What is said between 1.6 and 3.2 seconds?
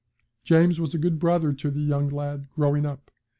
the young lad growing up.